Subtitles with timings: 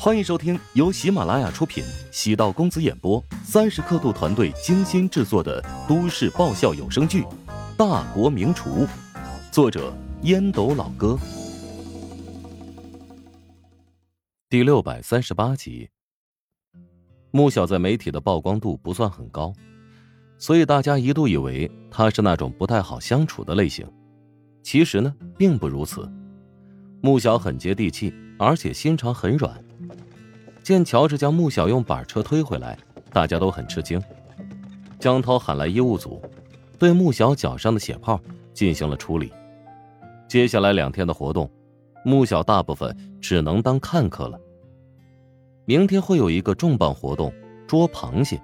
[0.00, 7.22] 欢迎收听由喜马拉雅出品、喜道公子演播、三十刻度团队精心制作的都市爆笑有声剧
[7.76, 8.86] 《大国名厨》，
[9.50, 9.92] 作者
[10.22, 11.18] 烟斗老哥，
[14.48, 15.90] 第六百三十八集。
[17.32, 19.52] 穆小在媒体的曝光度不算很高，
[20.38, 23.84] 所以大家一度以为他是那种不太好相处的类型。
[24.62, 26.08] 其实呢，并不如此。
[27.00, 29.60] 穆小很接地气，而且心肠很软。
[30.68, 32.76] 见乔治将穆小用板车推回来，
[33.10, 33.98] 大家都很吃惊。
[35.00, 36.20] 江涛喊来医务组，
[36.78, 38.20] 对穆小脚上的血泡
[38.52, 39.32] 进行了处理。
[40.28, 41.50] 接下来两天的活动，
[42.04, 44.38] 穆小大部分只能当看客了。
[45.64, 47.32] 明天会有一个重磅活动——
[47.66, 48.38] 捉螃蟹，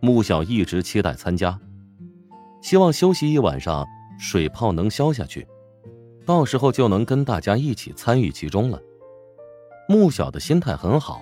[0.00, 1.60] 穆小一直期待参加，
[2.62, 3.86] 希望休息一晚上，
[4.18, 5.46] 水泡能消下去，
[6.24, 8.80] 到时候就能跟大家一起参与其中了。
[9.86, 11.20] 穆小的心态很好。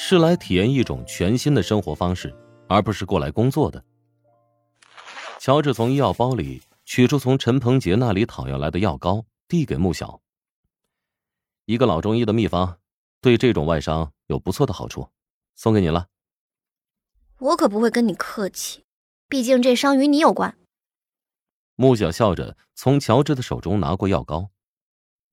[0.00, 2.32] 是来体验一种全新的生活方式，
[2.68, 3.84] 而不是过来工作的。
[5.40, 10.20] 乔治从医药包里取出从陈鹏杰那里讨要来的药膏，递给穆小。
[11.64, 12.78] 一个老中医的秘方，
[13.20, 15.08] 对这种外伤有不错的好处，
[15.56, 16.06] 送给你了。
[17.40, 18.84] 我可不会跟你客气，
[19.28, 20.56] 毕竟这伤与你有关。
[21.74, 24.50] 穆小笑着从乔治的手中拿过药膏，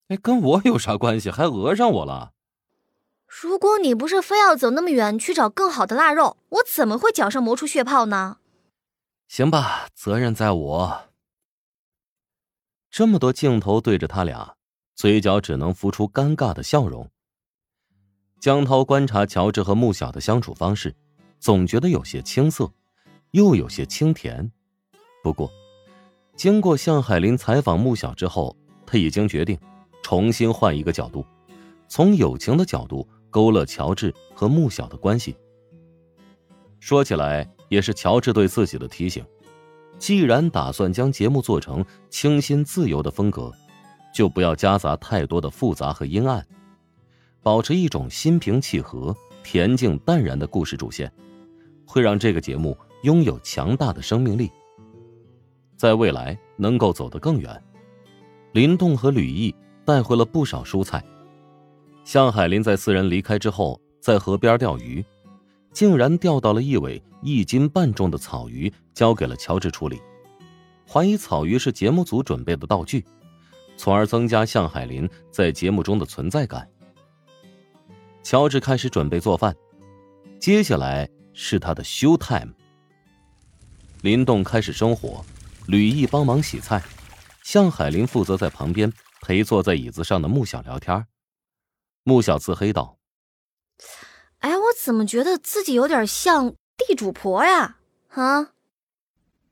[0.07, 1.29] 哎，跟我有啥关系？
[1.29, 2.31] 还讹上我了？
[3.27, 8.37] 如果你不是非要走那么远去找更好的腊肉，我怎么会脚上磨出血泡呢？
[9.27, 11.09] 行吧，责任在我。
[12.89, 14.55] 这么多镜头对着他俩，
[14.95, 17.09] 嘴角只能浮出尴尬的笑容。
[18.39, 20.95] 江涛观察乔治和穆小的相处方式，
[21.39, 22.71] 总觉得有些青涩，
[23.31, 24.49] 又有些清甜。
[25.23, 25.51] 不过，
[26.37, 29.59] 经过向海林采访穆小之后，他已经决定
[30.03, 31.25] 重新换一个角度，
[31.89, 33.05] 从友情的角度。
[33.35, 35.35] 勾勒乔治和穆小的关系。
[36.79, 39.25] 说起来，也是乔治对自己的提醒：
[39.99, 43.51] 既然打算将节目做成清新自由的风格，
[44.13, 46.47] 就不要夹杂太多的复杂和阴暗，
[47.43, 49.13] 保持一种心平气和、
[49.43, 51.11] 恬静淡然的故事主线，
[51.85, 54.49] 会让这个节目拥有强大的生命力，
[55.75, 57.61] 在未来能够走得更远。
[58.53, 59.53] 林动和吕毅
[59.83, 61.03] 带回了不少蔬菜。
[62.05, 65.03] 向海林在四人离开之后，在河边钓鱼，
[65.73, 69.99] 竟然钓到了一尾一斤半重的草鱼，交给了乔治处理，
[70.87, 73.03] 怀疑草鱼是节目组准备的道具，
[73.75, 76.69] 从而增加向海林在节目中的存在感。
[78.21, 79.55] 乔治开始准备做饭，
[80.39, 82.53] 接下来是他的 show time。
[84.03, 85.25] 林动开始生火，
[85.65, 86.83] 吕毅帮忙洗菜，
[87.43, 91.03] 向海林负责在旁边陪坐在椅子上的穆小聊天。
[92.07, 92.99] 穆小自黑道
[94.41, 97.79] ：“哎，我怎么觉得自己有点像地主婆呀？
[98.09, 98.51] 啊？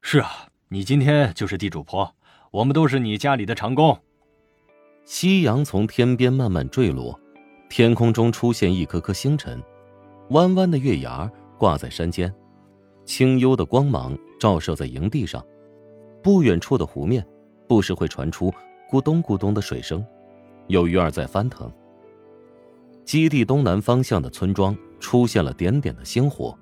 [0.02, 2.16] 是啊，你今天就是地主婆，
[2.52, 4.00] 我们都是你家里的长工。”
[5.04, 7.20] 夕阳从天边慢慢坠落，
[7.72, 9.60] 天空中出现一颗颗星辰，
[10.30, 12.32] 弯弯的月牙挂在山间，
[13.04, 15.44] 清幽的光芒照射在营地上。
[16.22, 17.26] 不远处的湖面，
[17.68, 18.54] 不时会传出
[18.92, 20.06] 咕咚咕咚的水声，
[20.68, 21.74] 有鱼儿在翻腾。
[23.06, 26.58] 基地东南方向的村庄出现了点点的星火。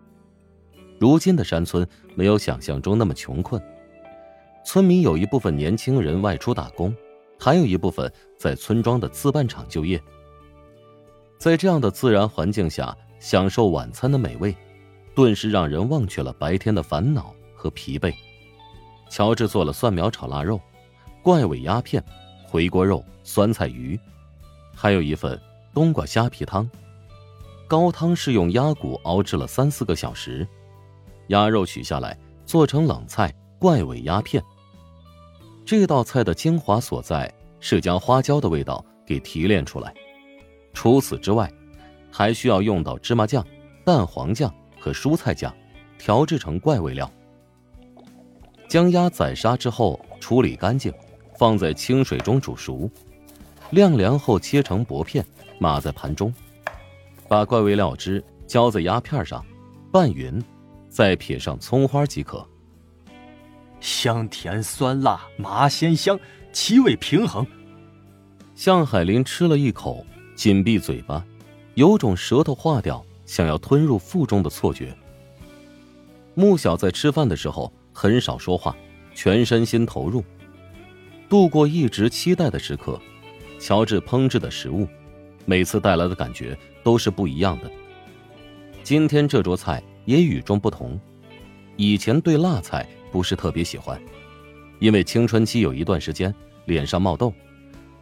[1.00, 3.62] 如今的山村没有想象中那么穷困，
[4.66, 6.96] 村民有一部分年轻人外出打工，
[7.40, 10.02] 还有一部分在村庄的自办厂就业。
[11.38, 14.56] 在这样的自然环境下享受晚餐的美味，
[15.16, 18.14] 顿时让人忘却了白天的烦恼和疲惫。
[19.10, 20.60] 乔治做了蒜苗炒腊肉、
[21.24, 22.04] 怪尾鸭片、
[22.48, 24.00] 回锅肉、酸菜鱼，
[24.76, 25.40] 还有一份。
[25.74, 26.70] 冬瓜虾皮汤，
[27.66, 30.46] 高汤是用鸭骨熬制了三四个小时，
[31.28, 34.44] 鸭肉取下来做成冷菜怪尾鸭片。
[35.64, 39.94] 这道菜的精华所在是将花椒的味道给提炼出来，
[40.74, 41.50] 除此之外，
[42.12, 43.46] 还需要用到芝麻酱、
[43.86, 45.56] 蛋黄酱和蔬菜酱，
[45.98, 47.10] 调制成怪味料。
[48.68, 50.94] 将鸭宰杀之后处理干净，
[51.38, 52.90] 放在清水中煮熟，
[53.72, 55.26] 晾凉后切成薄片。
[55.60, 56.34] 码在盘中，
[57.28, 59.46] 把怪味料汁浇在鸭片上，
[59.92, 60.44] 拌匀，
[60.90, 62.44] 再撇上葱花即可。
[63.80, 66.20] 香甜酸辣，麻鲜香，
[66.52, 67.46] 七味平衡。
[68.56, 70.04] 向海林吃了一口，
[70.34, 71.24] 紧闭嘴巴，
[71.76, 74.92] 有种舌头化掉，想要吞入腹中的错觉。
[76.34, 78.76] 穆小在吃饭的时候很少说话，
[79.14, 80.24] 全身心投入，
[81.30, 83.00] 度过一直期待的时刻。
[83.62, 84.88] 乔治烹制的食物。
[85.46, 87.72] 每次带来的感觉都是不一样的。
[88.84, 91.00] 今天这桌菜也与众不同。
[91.78, 94.02] 以前对辣菜不是特别喜欢，
[94.80, 96.34] 因为青春期有一段时间
[96.66, 97.32] 脸上冒痘，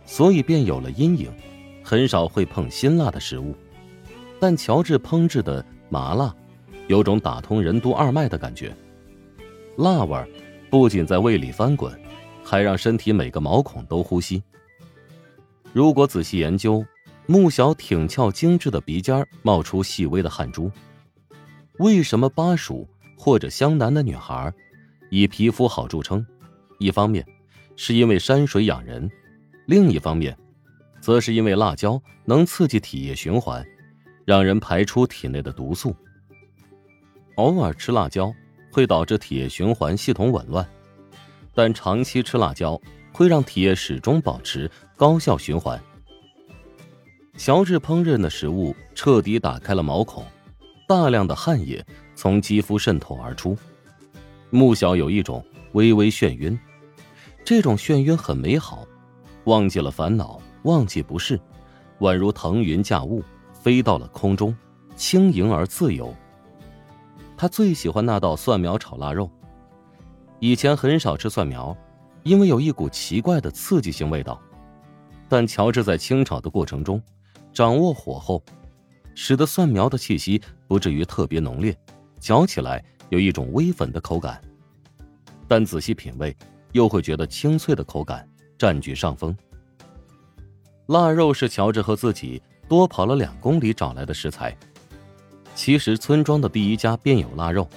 [0.05, 1.29] 所以便有了阴影，
[1.83, 3.53] 很少会碰辛辣的食物。
[4.39, 6.33] 但乔治烹制的麻辣，
[6.87, 8.73] 有种打通任督二脉的感觉。
[9.77, 10.17] 辣味
[10.69, 11.93] 不仅在胃里翻滚，
[12.43, 14.41] 还让身体每个毛孔都呼吸。
[15.73, 16.85] 如果仔细研究，
[17.27, 20.71] 穆小挺翘精致的鼻尖冒出细微的汗珠。
[21.77, 22.87] 为什么巴蜀
[23.17, 24.53] 或者湘南的女孩
[25.09, 26.25] 以皮肤好著称？
[26.79, 27.25] 一方面
[27.75, 29.09] 是因为山水养人，
[29.65, 30.37] 另一方面，
[30.99, 33.65] 则是因为辣椒能刺激体液循环。
[34.25, 35.95] 让人排出体内的毒素。
[37.37, 38.31] 偶尔吃辣椒
[38.71, 40.63] 会导致体液循环系统紊乱，
[41.55, 42.79] 但长期吃辣椒
[43.19, 45.77] 会让体液始终保持高效循环。
[47.37, 50.25] 乔治烹饪的食物彻底打开了毛孔，
[50.87, 51.85] 大量的汗液
[52.15, 53.57] 从肌肤渗透而出。
[54.51, 56.57] 穆小有一种微微眩晕，
[57.43, 58.87] 这种眩晕很美好，
[59.43, 61.37] 忘记了烦恼，忘记不适，
[61.99, 63.21] 宛如腾云驾雾。
[63.51, 64.55] 飞到了空中，
[64.95, 66.15] 轻盈而自由。
[67.35, 69.29] 他最喜欢那道蒜苗炒腊肉。
[70.39, 71.75] 以前很少吃蒜苗，
[72.23, 74.39] 因为有一股奇怪的刺激性味道。
[75.27, 77.01] 但乔治在清炒的过程中，
[77.53, 78.43] 掌握火候，
[79.13, 81.77] 使得蒜苗的气息不至于特别浓烈，
[82.19, 84.41] 嚼起来有一种微粉的口感。
[85.47, 86.35] 但仔细品味，
[86.71, 88.27] 又会觉得清脆的口感
[88.57, 89.35] 占据上风。
[90.87, 92.41] 腊肉是乔治和自己。
[92.67, 94.55] 多跑了两公里找来的食材。
[95.55, 97.67] 其实村庄的第一家便有腊肉，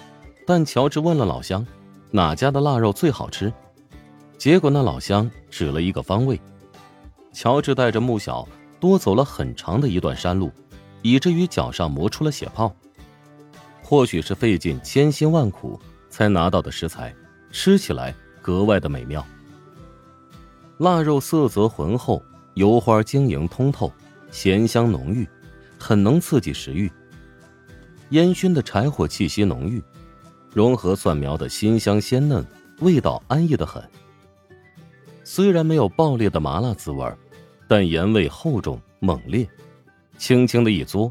[0.46, 1.66] 但乔治问了老乡，
[2.10, 3.50] 哪家的腊肉最好吃？
[4.42, 6.40] 结果那老乡指了一个方位。
[7.32, 8.48] 乔治带着穆小
[8.80, 10.50] 多走了很长的一段山路，
[11.00, 12.74] 以至于脚上磨出了血泡。
[13.84, 15.78] 或许是费尽千辛万苦
[16.10, 17.14] 才拿到的食材，
[17.52, 19.24] 吃起来格外的美妙。
[20.78, 22.20] 腊肉色泽浑厚，
[22.54, 23.92] 油花晶莹通透。
[24.32, 25.24] 咸香浓郁，
[25.78, 26.90] 很能刺激食欲。
[28.10, 29.80] 烟熏的柴火气息浓郁，
[30.52, 32.44] 融合蒜苗的辛香鲜嫩，
[32.80, 33.80] 味道安逸的很。
[35.34, 37.10] 虽然没有爆裂的麻辣滋味
[37.66, 39.48] 但盐味厚重猛烈。
[40.18, 41.10] 轻轻的一嘬，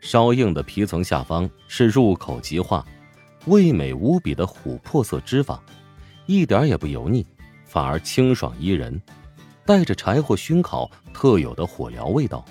[0.00, 2.86] 稍硬的皮层下方是入口即化、
[3.46, 5.58] 味美无比的琥珀色脂肪，
[6.26, 7.26] 一点也不油腻，
[7.64, 9.02] 反而清爽宜人。
[9.66, 12.44] 带着柴火熏烤特有的火燎味道，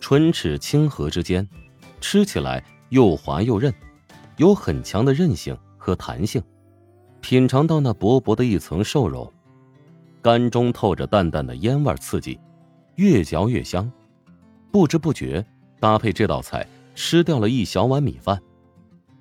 [0.00, 1.48] 唇齿清和之间，
[2.00, 3.72] 吃起来又滑又韧，
[4.38, 6.42] 有很强的韧性和弹性。
[7.20, 9.32] 品尝到那薄薄的一层瘦肉，
[10.26, 12.36] 干中透着淡淡的烟味刺激，
[12.96, 13.88] 越嚼越香。
[14.72, 15.46] 不知不觉
[15.78, 18.42] 搭配这道菜，吃掉了一小碗米饭。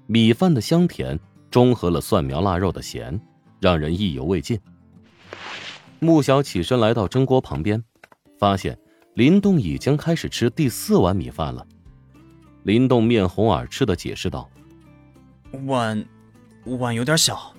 [0.08, 1.20] 米饭的香甜
[1.52, 3.22] 中和了蒜苗腊肉的咸，
[3.60, 4.60] 让人意犹未尽。
[6.00, 7.84] 穆小起身来到蒸锅旁边，
[8.40, 8.76] 发现
[9.14, 11.64] 林动已经开始吃第四碗米饭了。
[12.64, 14.50] 林动面红耳赤的解释道
[15.68, 16.04] ：“碗，
[16.66, 17.54] 碗有点小，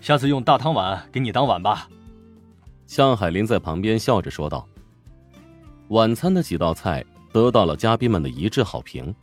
[0.00, 1.88] 下次用大汤碗给你当碗吧。”
[2.86, 4.66] 向海林在旁边笑着说道。
[5.88, 9.14] 晚餐的几道菜得到了嘉宾们的一致好评，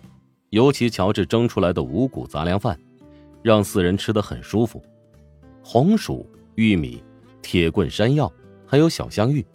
[0.49, 2.79] 尤其乔治蒸出来的五谷杂粮饭，
[3.41, 4.83] 让四人吃得很舒服。
[5.63, 7.03] 红薯、玉米。
[7.45, 8.31] 铁棍山药，
[8.65, 9.45] 还有小香芋，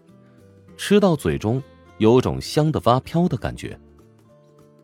[0.76, 1.60] 吃到嘴中
[1.96, 3.80] 有种香的发飘的感觉。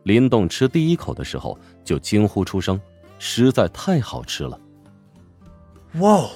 [0.01, 2.81] 林动吃第一口的时候就惊呼出声，
[3.19, 4.59] 实在太好吃了！
[5.99, 6.29] 哇哦，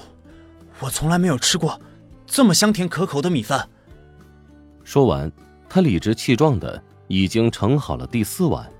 [0.78, 1.78] 我从来没有吃过
[2.30, 3.68] 这么香甜可口的米饭。
[4.84, 5.30] 说完，
[5.68, 8.70] 他理直气壮的已经盛好了第四碗。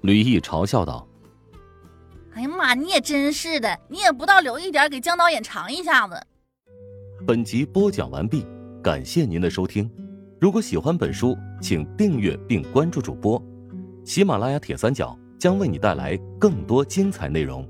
[0.00, 1.06] 吕毅嘲笑道
[2.34, 6.20] ：“哎呀妈，你也真是的，你也不倒留一点给姜导演尝一下子。”
[7.24, 8.44] 本集播讲完毕，
[8.82, 9.88] 感谢您的收听。
[10.40, 13.40] 如果喜欢本书，请订阅并关注主播。
[14.04, 17.66] 喜马拉雅铁三角将为你带来更多精彩内容。